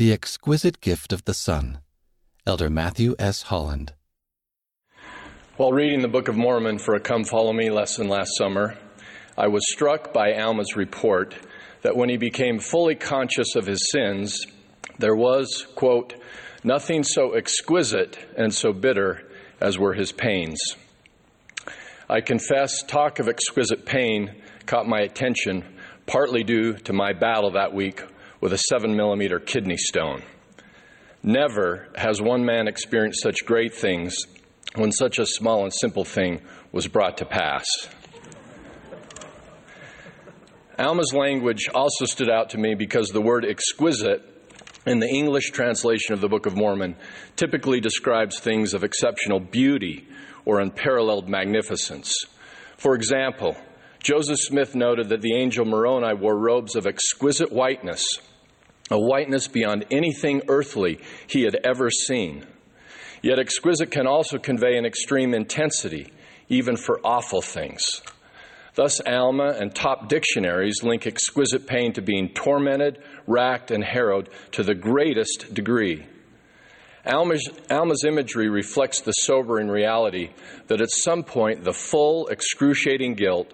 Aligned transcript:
The 0.00 0.14
Exquisite 0.14 0.80
Gift 0.80 1.12
of 1.12 1.26
the 1.26 1.34
Son. 1.34 1.80
Elder 2.46 2.70
Matthew 2.70 3.14
S. 3.18 3.42
Holland. 3.42 3.92
While 5.58 5.72
reading 5.72 6.00
the 6.00 6.08
Book 6.08 6.28
of 6.28 6.38
Mormon 6.38 6.78
for 6.78 6.94
a 6.94 7.00
Come 7.00 7.22
Follow 7.22 7.52
Me 7.52 7.70
lesson 7.70 8.08
last 8.08 8.30
summer, 8.38 8.78
I 9.36 9.48
was 9.48 9.60
struck 9.70 10.14
by 10.14 10.32
Alma's 10.32 10.74
report 10.74 11.34
that 11.82 11.98
when 11.98 12.08
he 12.08 12.16
became 12.16 12.60
fully 12.60 12.94
conscious 12.94 13.54
of 13.56 13.66
his 13.66 13.90
sins, 13.90 14.46
there 14.98 15.14
was, 15.14 15.66
quote, 15.74 16.14
nothing 16.64 17.02
so 17.02 17.34
exquisite 17.34 18.18
and 18.38 18.54
so 18.54 18.72
bitter 18.72 19.30
as 19.60 19.78
were 19.78 19.92
his 19.92 20.12
pains. 20.12 20.58
I 22.08 22.22
confess, 22.22 22.82
talk 22.84 23.18
of 23.18 23.28
exquisite 23.28 23.84
pain 23.84 24.34
caught 24.64 24.88
my 24.88 25.00
attention, 25.00 25.62
partly 26.06 26.42
due 26.42 26.72
to 26.72 26.94
my 26.94 27.12
battle 27.12 27.50
that 27.50 27.74
week 27.74 28.02
with 28.40 28.52
a 28.52 28.58
7 28.58 28.96
millimeter 28.96 29.38
kidney 29.38 29.76
stone. 29.76 30.22
Never 31.22 31.88
has 31.96 32.20
one 32.20 32.44
man 32.44 32.68
experienced 32.68 33.22
such 33.22 33.44
great 33.44 33.74
things 33.74 34.16
when 34.76 34.92
such 34.92 35.18
a 35.18 35.26
small 35.26 35.64
and 35.64 35.72
simple 35.72 36.04
thing 36.04 36.40
was 36.72 36.86
brought 36.86 37.18
to 37.18 37.24
pass. 37.24 37.66
Alma's 40.78 41.12
language 41.12 41.68
also 41.74 42.06
stood 42.06 42.30
out 42.30 42.50
to 42.50 42.58
me 42.58 42.74
because 42.74 43.08
the 43.08 43.20
word 43.20 43.44
exquisite 43.44 44.22
in 44.86 44.98
the 44.98 45.08
English 45.08 45.50
translation 45.50 46.14
of 46.14 46.22
the 46.22 46.28
Book 46.28 46.46
of 46.46 46.56
Mormon 46.56 46.96
typically 47.36 47.80
describes 47.80 48.38
things 48.38 48.72
of 48.72 48.82
exceptional 48.82 49.40
beauty 49.40 50.08
or 50.46 50.58
unparalleled 50.58 51.28
magnificence. 51.28 52.14
For 52.78 52.94
example, 52.94 53.58
Joseph 54.02 54.38
Smith 54.38 54.74
noted 54.74 55.10
that 55.10 55.20
the 55.20 55.36
angel 55.36 55.66
Moroni 55.66 56.14
wore 56.14 56.38
robes 56.38 56.76
of 56.76 56.86
exquisite 56.86 57.52
whiteness, 57.52 58.02
a 58.90 58.98
whiteness 58.98 59.48
beyond 59.48 59.86
anything 59.90 60.42
earthly 60.48 60.98
he 61.26 61.42
had 61.42 61.56
ever 61.64 61.90
seen. 61.90 62.44
Yet 63.22 63.38
exquisite 63.38 63.90
can 63.90 64.06
also 64.06 64.38
convey 64.38 64.76
an 64.76 64.86
extreme 64.86 65.34
intensity, 65.34 66.12
even 66.48 66.76
for 66.76 67.00
awful 67.04 67.42
things. 67.42 67.84
Thus, 68.74 69.00
Alma 69.00 69.56
and 69.58 69.74
top 69.74 70.08
dictionaries 70.08 70.82
link 70.82 71.06
exquisite 71.06 71.66
pain 71.66 71.92
to 71.94 72.02
being 72.02 72.30
tormented, 72.30 73.02
racked, 73.26 73.70
and 73.70 73.84
harrowed 73.84 74.30
to 74.52 74.62
the 74.62 74.74
greatest 74.74 75.52
degree. 75.52 76.06
Alma's, 77.04 77.48
Alma's, 77.70 78.04
imagery 78.06 78.48
reflects 78.48 79.00
the 79.00 79.12
sobering 79.12 79.68
reality 79.68 80.30
that 80.68 80.80
at 80.80 80.90
some 80.90 81.24
point 81.24 81.64
the 81.64 81.72
full, 81.72 82.28
excruciating 82.28 83.14
guilt 83.14 83.52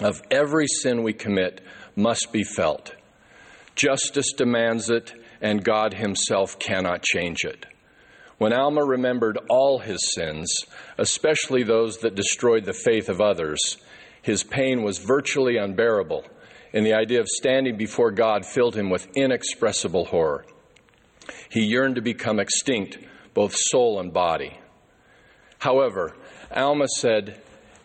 of 0.00 0.20
every 0.30 0.66
sin 0.66 1.02
we 1.02 1.12
commit 1.12 1.60
must 1.94 2.32
be 2.32 2.42
felt. 2.42 2.94
Justice 3.80 4.34
demands 4.36 4.90
it, 4.90 5.14
and 5.40 5.64
God 5.64 5.94
Himself 5.94 6.58
cannot 6.58 7.02
change 7.02 7.44
it. 7.44 7.64
When 8.36 8.52
Alma 8.52 8.84
remembered 8.84 9.38
all 9.48 9.78
his 9.78 10.12
sins, 10.14 10.54
especially 10.98 11.62
those 11.62 11.96
that 12.00 12.14
destroyed 12.14 12.66
the 12.66 12.74
faith 12.74 13.08
of 13.08 13.22
others, 13.22 13.78
his 14.20 14.44
pain 14.44 14.82
was 14.82 14.98
virtually 14.98 15.56
unbearable, 15.56 16.26
and 16.74 16.84
the 16.84 16.92
idea 16.92 17.20
of 17.20 17.28
standing 17.28 17.78
before 17.78 18.10
God 18.10 18.44
filled 18.44 18.76
him 18.76 18.90
with 18.90 19.08
inexpressible 19.16 20.04
horror. 20.04 20.44
He 21.50 21.64
yearned 21.64 21.94
to 21.94 22.02
become 22.02 22.38
extinct, 22.38 22.98
both 23.32 23.54
soul 23.56 23.98
and 23.98 24.12
body. 24.12 24.58
However, 25.58 26.16
Alma 26.54 26.86
said, 26.98 27.40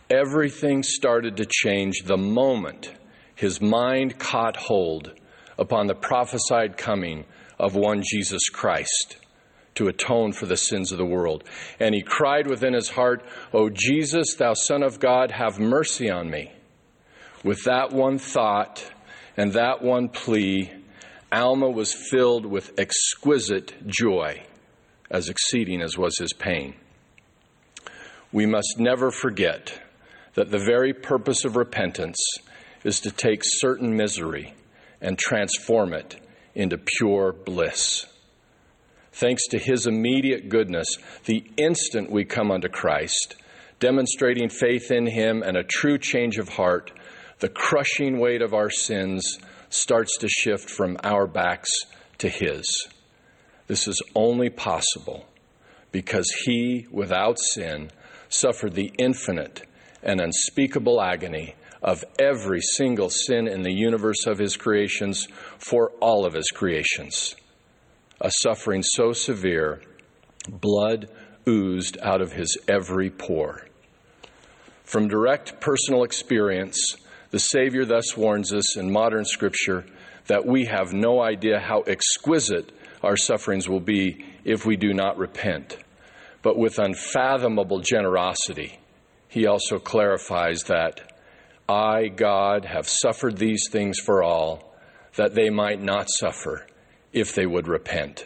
everything 0.09 0.83
started 0.83 1.38
to 1.38 1.45
change 1.45 2.03
the 2.03 2.17
moment 2.17 2.91
his 3.33 3.61
mind 3.61 4.19
caught 4.19 4.57
hold 4.57 5.13
upon 5.57 5.87
the 5.87 5.95
prophesied 5.95 6.77
coming 6.77 7.25
of 7.59 7.75
one 7.75 8.03
Jesus 8.03 8.49
Christ 8.49 9.17
to 9.75 9.87
atone 9.87 10.31
for 10.31 10.45
the 10.45 10.57
sins 10.57 10.91
of 10.91 10.97
the 10.97 11.05
world. 11.05 11.43
And 11.79 11.93
he 11.93 12.01
cried 12.01 12.47
within 12.47 12.73
his 12.73 12.89
heart, 12.89 13.23
O 13.53 13.69
Jesus, 13.69 14.35
thou 14.35 14.53
Son 14.53 14.83
of 14.83 14.99
God, 14.99 15.31
have 15.31 15.59
mercy 15.59 16.09
on 16.09 16.29
me. 16.29 16.51
With 17.44 17.63
that 17.65 17.91
one 17.91 18.17
thought 18.17 18.91
and 19.38 19.53
that 19.53 19.81
one 19.81 20.09
plea, 20.09 20.71
Alma 21.31 21.69
was 21.69 21.94
filled 21.94 22.45
with 22.45 22.79
exquisite 22.79 23.73
joy, 23.85 24.44
as 25.11 25.27
exceeding 25.27 25.81
as 25.81 25.97
was 25.97 26.17
his 26.17 26.33
pain. 26.33 26.75
We 28.31 28.45
must 28.45 28.75
never 28.79 29.11
forget 29.11 29.81
that 30.35 30.51
the 30.51 30.59
very 30.59 30.94
purpose 30.94 31.45
of 31.45 31.55
repentance 31.55 32.17
is 32.83 32.99
to 33.01 33.11
take 33.11 33.41
certain 33.44 33.95
misery 33.95 34.53
and 35.05 35.17
transform 35.17 35.93
it 35.93 36.19
into 36.53 36.77
pure 36.77 37.31
bliss 37.31 38.05
thanks 39.16 39.47
to 39.47 39.57
his 39.57 39.88
immediate 39.88 40.49
goodness, 40.49 40.97
the 41.23 41.43
instant 41.57 42.11
we 42.11 42.25
come 42.25 42.51
unto 42.51 42.67
Christ, 42.67 43.38
demonstrating 43.79 44.49
faith 44.49 44.91
in 44.91 45.07
him 45.07 45.41
and 45.41 45.55
a 45.55 45.63
true 45.63 45.97
change 45.97 46.38
of 46.38 46.49
heart, 46.49 46.91
the 47.39 47.49
crushing 47.49 48.19
weight 48.19 48.41
of 48.41 48.53
our 48.53 48.69
sins 48.69 49.39
starts 49.69 50.17
to 50.17 50.27
shift 50.27 50.69
from 50.69 50.97
our 51.03 51.27
backs 51.27 51.69
to 52.17 52.27
his. 52.27 52.88
This 53.67 53.88
is 53.88 54.01
only 54.15 54.49
possible 54.49 55.25
because 55.91 56.29
he, 56.45 56.85
without 56.91 57.39
sin, 57.39 57.91
suffered 58.27 58.73
the 58.73 58.91
infinite 58.99 59.65
and 60.03 60.19
unspeakable 60.19 61.01
agony 61.01 61.55
of 61.81 62.03
every 62.19 62.62
single 62.62 63.09
sin 63.09 63.47
in 63.47 63.62
the 63.62 63.74
universe 63.74 64.25
of 64.25 64.38
his 64.38 64.58
creations 64.58 65.28
for 65.58 65.91
all 66.00 66.25
of 66.25 66.34
his 66.34 66.50
creations 66.52 67.36
a 68.22 68.31
suffering 68.41 68.81
so 68.81 69.12
severe, 69.12 69.81
blood 70.50 71.09
oozed 71.47 71.97
out 72.02 72.22
of 72.22 72.31
his 72.31 72.58
every 72.68 73.09
pore. 73.09 73.68
From 74.84 75.08
direct 75.08 75.59
personal 75.59 76.03
experience, 76.03 76.96
the 77.31 77.40
Savior 77.40 77.86
thus 77.86 78.16
warns 78.16 78.53
us 78.53 78.78
in 78.78 78.92
modern 78.92 79.25
Scripture 79.25 79.86
that 80.28 80.46
we 80.46 80.66
have 80.66 80.94
no 80.94 81.22
idea 81.22 81.59
how 81.59 81.81
exquisite 81.81 82.72
our 83.03 83.18
sufferings 83.18 83.68
will 83.68 83.80
be 83.80 84.25
if 84.44 84.66
we 84.66 84.75
do 84.75 84.94
not 84.94 85.18
repent. 85.18 85.78
But 86.42 86.57
with 86.57 86.80
unfathomable 86.80 87.80
generosity, 87.80 88.80
he 89.28 89.47
also 89.47 89.78
clarifies 89.80 90.63
that 90.63 91.12
I, 91.67 92.07
God, 92.07 92.65
have 92.65 92.87
suffered 92.87 93.37
these 93.37 93.67
things 93.71 93.99
for 93.99 94.21
all, 94.21 94.75
that 95.15 95.33
they 95.33 95.49
might 95.49 95.81
not 95.81 96.07
suffer 96.09 96.67
if 97.11 97.33
they 97.33 97.45
would 97.45 97.67
repent. 97.67 98.25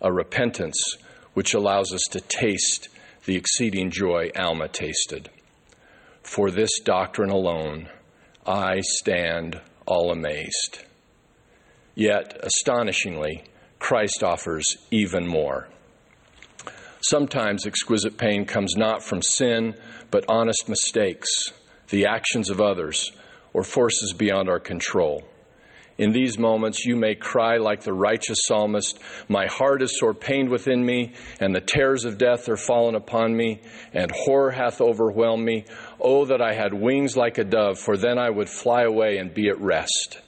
A 0.00 0.12
repentance 0.12 0.96
which 1.34 1.52
allows 1.52 1.92
us 1.92 2.02
to 2.10 2.20
taste 2.20 2.88
the 3.26 3.36
exceeding 3.36 3.90
joy 3.90 4.30
Alma 4.36 4.68
tasted. 4.68 5.30
For 6.22 6.50
this 6.50 6.78
doctrine 6.80 7.30
alone, 7.30 7.88
I 8.46 8.80
stand 8.80 9.60
all 9.86 10.10
amazed. 10.10 10.84
Yet, 11.94 12.38
astonishingly, 12.42 13.44
Christ 13.78 14.22
offers 14.22 14.64
even 14.90 15.26
more. 15.26 15.68
Sometimes 17.00 17.66
exquisite 17.66 18.16
pain 18.16 18.46
comes 18.46 18.76
not 18.76 19.02
from 19.02 19.20
sin, 19.20 19.74
but 20.10 20.24
honest 20.28 20.68
mistakes, 20.68 21.28
the 21.88 22.06
actions 22.06 22.50
of 22.50 22.60
others, 22.60 23.12
or 23.52 23.62
forces 23.62 24.12
beyond 24.12 24.48
our 24.48 24.60
control. 24.60 25.24
In 25.96 26.10
these 26.10 26.38
moments, 26.38 26.84
you 26.84 26.96
may 26.96 27.14
cry 27.14 27.58
like 27.58 27.82
the 27.82 27.92
righteous 27.92 28.38
psalmist 28.46 28.98
My 29.28 29.46
heart 29.46 29.80
is 29.80 29.96
sore 29.98 30.12
pained 30.12 30.48
within 30.48 30.84
me, 30.84 31.12
and 31.38 31.54
the 31.54 31.60
terrors 31.60 32.04
of 32.04 32.18
death 32.18 32.48
are 32.48 32.56
fallen 32.56 32.96
upon 32.96 33.36
me, 33.36 33.60
and 33.92 34.10
horror 34.10 34.50
hath 34.50 34.80
overwhelmed 34.80 35.44
me. 35.44 35.66
Oh, 36.00 36.24
that 36.24 36.42
I 36.42 36.52
had 36.52 36.74
wings 36.74 37.16
like 37.16 37.38
a 37.38 37.44
dove, 37.44 37.78
for 37.78 37.96
then 37.96 38.18
I 38.18 38.30
would 38.30 38.48
fly 38.48 38.82
away 38.82 39.18
and 39.18 39.32
be 39.32 39.48
at 39.48 39.60
rest. 39.60 40.18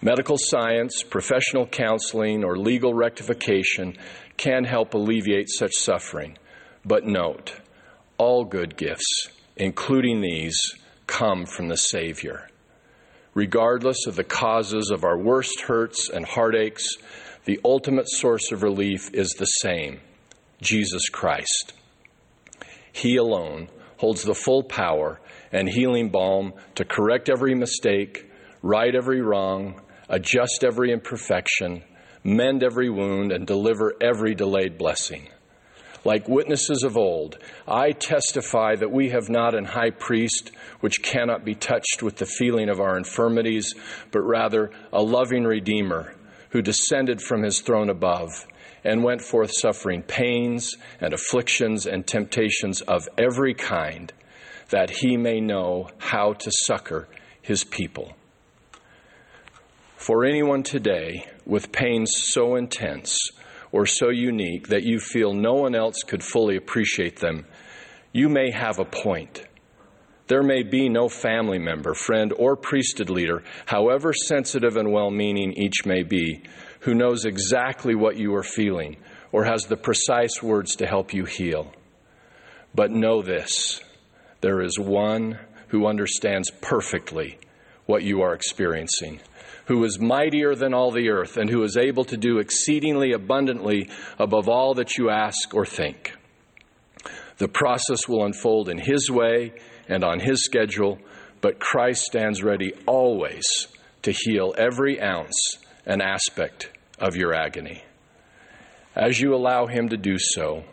Medical 0.00 0.36
science, 0.38 1.02
professional 1.02 1.66
counseling, 1.66 2.44
or 2.44 2.56
legal 2.56 2.94
rectification 2.94 3.96
can 4.36 4.62
help 4.62 4.94
alleviate 4.94 5.48
such 5.48 5.74
suffering. 5.74 6.38
But 6.84 7.04
note, 7.04 7.60
all 8.16 8.44
good 8.44 8.76
gifts, 8.76 9.28
including 9.58 10.20
these, 10.20 10.58
come 11.06 11.46
from 11.46 11.68
the 11.68 11.76
Savior 11.76 12.48
regardless 13.38 14.08
of 14.08 14.16
the 14.16 14.24
causes 14.24 14.90
of 14.90 15.04
our 15.04 15.16
worst 15.16 15.60
hurts 15.60 16.10
and 16.10 16.26
heartaches, 16.26 16.98
the 17.44 17.60
ultimate 17.64 18.08
source 18.08 18.50
of 18.50 18.64
relief 18.64 19.14
is 19.14 19.28
the 19.38 19.44
same 19.44 20.00
Jesus 20.60 21.08
Christ. 21.08 21.72
He 22.92 23.14
alone 23.14 23.68
holds 23.98 24.24
the 24.24 24.34
full 24.34 24.64
power 24.64 25.20
and 25.52 25.68
healing 25.68 26.08
balm 26.08 26.52
to 26.74 26.84
correct 26.84 27.28
every 27.28 27.54
mistake, 27.54 28.28
right 28.60 28.92
every 28.92 29.20
wrong, 29.20 29.80
adjust 30.08 30.64
every 30.64 30.90
imperfection, 30.90 31.84
mend 32.24 32.64
every 32.64 32.90
wound, 32.90 33.30
and 33.30 33.46
deliver 33.46 33.94
every 34.00 34.34
delayed 34.34 34.76
blessing. 34.76 35.28
Like 36.04 36.28
witnesses 36.28 36.84
of 36.84 36.96
old, 36.96 37.38
I 37.66 37.92
testify 37.92 38.76
that 38.76 38.92
we 38.92 39.10
have 39.10 39.28
not 39.28 39.54
an 39.54 39.64
high 39.64 39.90
priest 39.90 40.52
which 40.80 41.02
cannot 41.02 41.44
be 41.44 41.54
touched 41.54 42.02
with 42.02 42.16
the 42.16 42.26
feeling 42.26 42.68
of 42.68 42.80
our 42.80 42.96
infirmities, 42.96 43.74
but 44.10 44.20
rather 44.20 44.70
a 44.92 45.02
loving 45.02 45.44
Redeemer 45.44 46.14
who 46.50 46.62
descended 46.62 47.20
from 47.20 47.42
his 47.42 47.60
throne 47.60 47.90
above 47.90 48.46
and 48.84 49.02
went 49.02 49.20
forth 49.20 49.50
suffering 49.52 50.02
pains 50.02 50.76
and 51.00 51.12
afflictions 51.12 51.86
and 51.86 52.06
temptations 52.06 52.80
of 52.82 53.08
every 53.18 53.54
kind, 53.54 54.12
that 54.70 54.90
he 54.90 55.16
may 55.16 55.40
know 55.40 55.88
how 55.98 56.32
to 56.32 56.50
succor 56.64 57.08
his 57.42 57.64
people. 57.64 58.14
For 59.96 60.24
anyone 60.24 60.62
today 60.62 61.26
with 61.44 61.72
pains 61.72 62.12
so 62.14 62.54
intense 62.54 63.18
or 63.72 63.86
so 63.86 64.08
unique 64.08 64.68
that 64.68 64.84
you 64.84 64.98
feel 64.98 65.32
no 65.32 65.54
one 65.54 65.74
else 65.74 66.02
could 66.02 66.22
fully 66.22 66.56
appreciate 66.56 67.20
them, 67.20 67.46
you 68.12 68.28
may 68.28 68.50
have 68.50 68.78
a 68.78 68.84
point. 68.84 69.46
There 70.28 70.42
may 70.42 70.62
be 70.62 70.88
no 70.88 71.08
family 71.08 71.58
member, 71.58 71.94
friend, 71.94 72.32
or 72.36 72.54
priesthood 72.54 73.08
leader, 73.08 73.42
however 73.66 74.12
sensitive 74.12 74.76
and 74.76 74.92
well 74.92 75.10
meaning 75.10 75.52
each 75.54 75.86
may 75.86 76.02
be, 76.02 76.42
who 76.80 76.94
knows 76.94 77.24
exactly 77.24 77.94
what 77.94 78.16
you 78.16 78.34
are 78.34 78.42
feeling 78.42 78.96
or 79.32 79.44
has 79.44 79.64
the 79.64 79.76
precise 79.76 80.42
words 80.42 80.76
to 80.76 80.86
help 80.86 81.12
you 81.12 81.24
heal. 81.24 81.72
But 82.74 82.90
know 82.90 83.22
this 83.22 83.80
there 84.40 84.60
is 84.60 84.78
one 84.78 85.38
who 85.68 85.86
understands 85.86 86.50
perfectly 86.60 87.38
what 87.86 88.02
you 88.02 88.22
are 88.22 88.34
experiencing, 88.34 89.20
who 89.68 89.84
is 89.84 90.00
mightier 90.00 90.54
than 90.54 90.72
all 90.72 90.90
the 90.90 91.10
earth, 91.10 91.36
and 91.36 91.50
who 91.50 91.62
is 91.62 91.76
able 91.76 92.04
to 92.06 92.16
do 92.16 92.38
exceedingly 92.38 93.12
abundantly 93.12 93.88
above 94.18 94.48
all 94.48 94.74
that 94.74 94.96
you 94.96 95.10
ask 95.10 95.54
or 95.54 95.66
think. 95.66 96.14
The 97.36 97.48
process 97.48 98.08
will 98.08 98.24
unfold 98.24 98.70
in 98.70 98.78
His 98.78 99.10
way 99.10 99.52
and 99.86 100.02
on 100.02 100.20
His 100.20 100.42
schedule, 100.42 100.98
but 101.42 101.60
Christ 101.60 102.02
stands 102.02 102.42
ready 102.42 102.72
always 102.86 103.44
to 104.02 104.10
heal 104.10 104.54
every 104.56 105.00
ounce 105.00 105.58
and 105.84 106.00
aspect 106.00 106.70
of 106.98 107.14
your 107.14 107.34
agony. 107.34 107.84
As 108.96 109.20
you 109.20 109.34
allow 109.34 109.66
Him 109.66 109.90
to 109.90 109.98
do 109.98 110.16
so, 110.18 110.64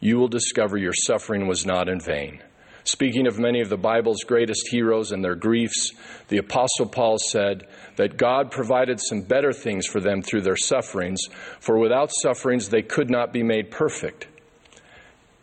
you 0.00 0.18
will 0.18 0.28
discover 0.28 0.76
your 0.76 0.92
suffering 0.92 1.46
was 1.46 1.64
not 1.64 1.88
in 1.88 2.00
vain. 2.00 2.42
Speaking 2.84 3.26
of 3.26 3.38
many 3.38 3.60
of 3.60 3.68
the 3.68 3.76
Bible's 3.76 4.24
greatest 4.24 4.68
heroes 4.70 5.12
and 5.12 5.24
their 5.24 5.36
griefs, 5.36 5.92
the 6.28 6.38
Apostle 6.38 6.86
Paul 6.86 7.18
said 7.18 7.64
that 7.96 8.16
God 8.16 8.50
provided 8.50 9.00
some 9.00 9.22
better 9.22 9.52
things 9.52 9.86
for 9.86 10.00
them 10.00 10.22
through 10.22 10.42
their 10.42 10.56
sufferings, 10.56 11.20
for 11.60 11.78
without 11.78 12.10
sufferings 12.12 12.68
they 12.68 12.82
could 12.82 13.10
not 13.10 13.32
be 13.32 13.42
made 13.42 13.70
perfect. 13.70 14.26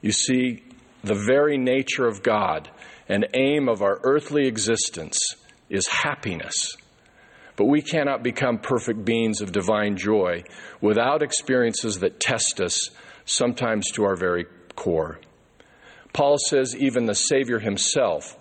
You 0.02 0.12
see, 0.12 0.64
the 1.04 1.16
very 1.16 1.58
nature 1.58 2.08
of 2.08 2.24
God 2.24 2.70
and 3.08 3.28
aim 3.34 3.70
of 3.70 3.82
our 3.82 4.00
earthly 4.04 4.46
existence 4.46 5.18
is 5.70 5.88
happiness. 5.88 6.76
But 7.56 7.66
we 7.66 7.82
cannot 7.82 8.24
become 8.24 8.60
perfect 8.60 9.04
beings 9.06 9.42
of 9.42 9.52
divine 9.52 9.98
joy 9.98 10.44
without 10.82 11.22
experiences 11.22 12.00
that 12.00 12.20
test 12.20 12.62
us, 12.62 12.90
sometimes 13.26 13.92
to 13.92 14.04
our 14.04 14.16
very 14.16 14.46
core. 14.76 15.20
Paul 16.14 16.38
says 16.38 16.76
even 16.76 17.06
the 17.06 17.16
Savior 17.16 17.60
himself 17.60 18.38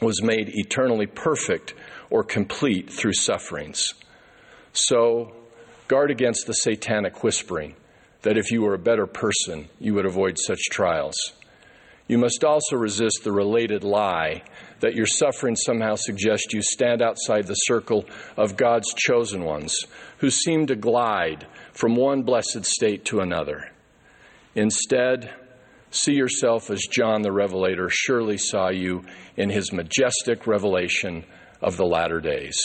was 0.00 0.22
made 0.22 0.50
eternally 0.52 1.06
perfect 1.06 1.74
or 2.10 2.24
complete 2.24 2.90
through 2.90 3.14
sufferings. 3.14 3.94
So, 4.72 5.32
guard 5.88 6.10
against 6.10 6.46
the 6.46 6.52
satanic 6.52 7.22
whispering 7.22 7.76
that 8.22 8.36
if 8.36 8.50
you 8.50 8.62
were 8.62 8.74
a 8.74 8.78
better 8.78 9.06
person, 9.06 9.68
you 9.78 9.94
would 9.94 10.06
avoid 10.06 10.38
such 10.38 10.58
trials. 10.70 11.16
You 12.08 12.18
must 12.18 12.44
also 12.44 12.76
resist 12.76 13.20
the 13.22 13.32
related 13.32 13.82
lie 13.82 14.42
that 14.80 14.94
your 14.94 15.06
suffering 15.06 15.56
somehow 15.56 15.94
suggests 15.94 16.52
you 16.52 16.60
stand 16.62 17.00
outside 17.00 17.46
the 17.46 17.54
circle 17.54 18.04
of 18.36 18.56
God's 18.56 18.92
chosen 18.94 19.44
ones 19.44 19.74
who 20.18 20.28
seem 20.28 20.66
to 20.66 20.76
glide 20.76 21.46
from 21.72 21.96
one 21.96 22.22
blessed 22.22 22.66
state 22.66 23.06
to 23.06 23.20
another. 23.20 23.70
Instead, 24.54 25.32
see 25.94 26.12
yourself 26.12 26.70
as 26.70 26.86
John 26.90 27.22
the 27.22 27.32
Revelator 27.32 27.88
surely 27.90 28.36
saw 28.36 28.68
you 28.70 29.04
in 29.36 29.50
his 29.50 29.72
majestic 29.72 30.46
revelation 30.46 31.24
of 31.62 31.76
the 31.76 31.86
latter 31.86 32.20
days. 32.20 32.56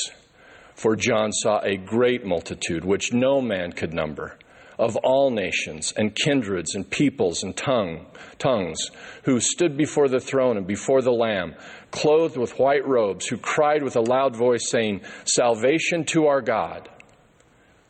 For 0.76 0.96
John 0.96 1.32
saw 1.32 1.60
a 1.60 1.78
great 1.78 2.26
multitude 2.26 2.86
which 2.86 3.14
no 3.14 3.42
man 3.42 3.74
could 3.74 3.94
number 3.94 4.38
of 4.80 4.96
all 5.04 5.30
nations 5.30 5.94
and 5.98 6.16
kindreds 6.16 6.74
and 6.74 6.90
peoples 6.90 7.44
and 7.44 7.56
tongue, 7.56 8.06
tongues, 8.38 8.80
who 9.24 9.42
stood 9.42 9.76
before 9.76 10.08
the 10.08 10.22
throne 10.22 10.56
and 10.56 10.66
before 10.66 11.02
the 11.02 11.12
Lamb, 11.12 11.54
clothed 11.92 12.38
with 12.38 12.58
white 12.58 12.88
robes, 12.88 13.28
who 13.28 13.38
cried 13.38 13.84
with 13.84 13.98
a 13.98 14.02
loud 14.02 14.38
voice, 14.38 14.70
saying, 14.70 15.02
Salvation 15.26 16.06
to 16.06 16.28
our 16.28 16.42
God. 16.42 16.88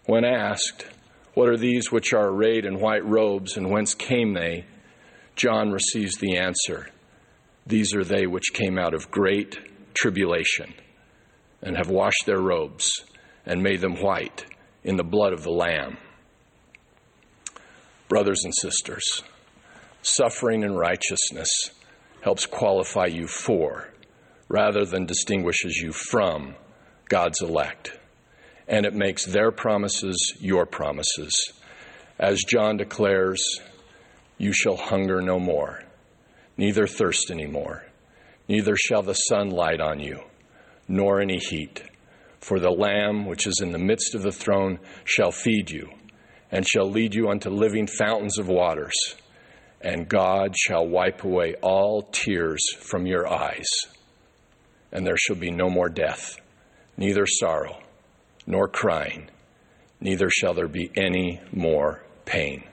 When 0.07 0.25
asked, 0.25 0.87
What 1.35 1.47
are 1.47 1.57
these 1.57 1.91
which 1.91 2.11
are 2.11 2.27
arrayed 2.27 2.65
in 2.65 2.79
white 2.79 3.05
robes, 3.05 3.55
and 3.55 3.69
whence 3.69 3.93
came 3.93 4.33
they? 4.33 4.65
John 5.39 5.71
receives 5.71 6.17
the 6.17 6.35
answer 6.35 6.89
These 7.65 7.95
are 7.95 8.03
they 8.03 8.27
which 8.27 8.51
came 8.51 8.77
out 8.77 8.93
of 8.93 9.09
great 9.09 9.57
tribulation, 9.93 10.73
and 11.61 11.77
have 11.77 11.89
washed 11.89 12.25
their 12.25 12.41
robes, 12.41 13.05
and 13.45 13.63
made 13.63 13.79
them 13.79 14.01
white 14.01 14.45
in 14.83 14.97
the 14.97 15.03
blood 15.03 15.31
of 15.31 15.43
the 15.43 15.51
Lamb. 15.51 15.97
Brothers 18.09 18.43
and 18.43 18.53
sisters, 18.53 19.23
suffering 20.01 20.65
and 20.65 20.77
righteousness 20.77 21.49
helps 22.19 22.45
qualify 22.45 23.05
you 23.05 23.25
for, 23.25 23.93
rather 24.49 24.83
than 24.83 25.05
distinguishes 25.05 25.77
you 25.77 25.93
from, 25.93 26.55
God's 27.07 27.41
elect. 27.41 27.97
And 28.67 28.85
it 28.85 28.93
makes 28.93 29.25
their 29.25 29.51
promises 29.51 30.33
your 30.41 30.65
promises. 30.65 31.53
As 32.19 32.43
John 32.43 32.75
declares, 32.75 33.41
you 34.39 34.51
shall 34.53 34.77
hunger 34.77 35.21
no 35.21 35.37
more, 35.37 35.83
neither 36.57 36.87
thirst 36.87 37.29
any 37.29 37.45
more, 37.45 37.85
neither 38.47 38.75
shall 38.75 39.03
the 39.03 39.13
sun 39.13 39.51
light 39.51 39.79
on 39.79 39.99
you, 39.99 40.19
nor 40.87 41.21
any 41.21 41.37
heat. 41.37 41.83
For 42.39 42.59
the 42.59 42.71
Lamb 42.71 43.25
which 43.25 43.45
is 43.45 43.59
in 43.61 43.73
the 43.73 43.77
midst 43.77 44.15
of 44.15 44.23
the 44.23 44.31
throne 44.31 44.79
shall 45.03 45.31
feed 45.31 45.69
you 45.69 45.89
and 46.51 46.67
shall 46.67 46.89
lead 46.89 47.13
you 47.13 47.29
unto 47.29 47.49
living 47.49 47.85
fountains 47.85 48.39
of 48.39 48.47
waters, 48.47 48.95
and 49.81 50.09
God 50.09 50.55
shall 50.57 50.87
wipe 50.87 51.23
away 51.23 51.55
all 51.61 52.01
tears 52.01 52.63
from 52.79 53.05
your 53.05 53.27
eyes, 53.31 53.67
and 54.91 55.05
there 55.05 55.17
shall 55.17 55.35
be 55.35 55.51
no 55.51 55.69
more 55.69 55.89
death, 55.89 56.37
neither 56.97 57.25
sorrow, 57.27 57.77
nor 58.47 58.67
crying, 58.67 59.29
neither 60.01 60.29
shall 60.29 60.53
there 60.53 60.67
be 60.67 60.89
any 60.95 61.39
more 61.51 62.03
pain. 62.25 62.63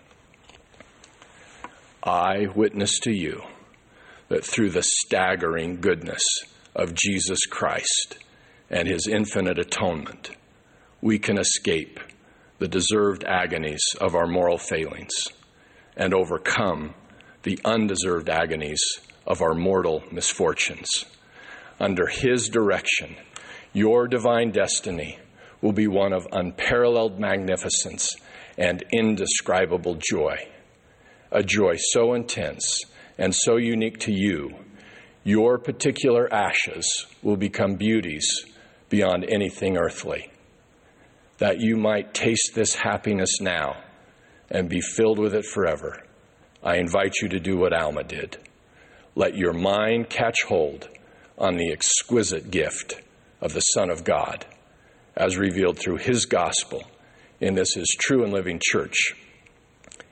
I 2.07 2.47
witness 2.55 3.01
to 3.01 3.11
you 3.11 3.43
that 4.29 4.45
through 4.45 4.71
the 4.71 4.85
staggering 4.85 5.81
goodness 5.81 6.23
of 6.73 6.95
Jesus 6.95 7.47
Christ 7.47 8.19
and 8.71 8.87
his 8.87 9.09
infinite 9.11 9.59
atonement, 9.59 10.31
we 11.01 11.19
can 11.19 11.37
escape 11.37 11.99
the 12.59 12.69
deserved 12.69 13.25
agonies 13.25 13.83
of 14.01 14.15
our 14.15 14.29
moral 14.29 14.57
failings 14.57 15.15
and 15.97 16.15
overcome 16.15 16.95
the 17.43 17.59
undeserved 17.65 18.29
agonies 18.29 18.81
of 19.27 19.43
our 19.43 19.55
mortal 19.55 20.05
misfortunes. 20.13 21.07
Under 21.81 22.07
His 22.07 22.49
direction, 22.49 23.17
your 23.73 24.07
divine 24.07 24.53
destiny 24.53 25.19
will 25.61 25.73
be 25.73 25.89
one 25.89 26.13
of 26.13 26.29
unparalleled 26.31 27.19
magnificence 27.19 28.15
and 28.57 28.85
indescribable 28.93 29.99
joy. 30.11 30.37
A 31.30 31.42
joy 31.42 31.76
so 31.76 32.14
intense 32.14 32.85
and 33.18 33.35
so 33.35 33.56
unique 33.56 33.99
to 34.00 34.12
you, 34.12 34.54
your 35.25 35.59
particular 35.59 36.33
ashes 36.33 37.06
will 37.23 37.37
become 37.37 37.75
beauties 37.75 38.26
beyond 38.88 39.25
anything 39.28 39.76
earthly 39.76 40.30
that 41.38 41.61
you 41.61 41.76
might 41.76 42.14
taste 42.14 42.52
this 42.54 42.75
happiness 42.75 43.40
now 43.40 43.76
and 44.50 44.68
be 44.68 44.80
filled 44.80 45.18
with 45.18 45.35
it 45.35 45.45
forever, 45.45 46.02
I 46.62 46.76
invite 46.76 47.16
you 47.21 47.28
to 47.30 47.40
do 47.40 47.56
what 47.56 47.73
Alma 47.73 48.04
did. 48.04 48.38
Let 49.14 49.37
your 49.37 49.52
mind 49.52 50.09
catch 50.09 50.42
hold 50.49 50.88
on 51.38 51.56
the 51.56 51.73
exquisite 51.73 52.50
gift 52.50 53.00
of 53.40 53.52
the 53.52 53.61
Son 53.61 53.90
of 53.90 54.04
God 54.04 54.47
as 55.16 55.37
revealed 55.37 55.78
through 55.78 55.97
his 55.97 56.26
gospel 56.26 56.85
in 57.40 57.54
this 57.54 57.75
his 57.75 57.95
true 57.99 58.25
and 58.25 58.33
living 58.33 58.61
church. 58.62 59.14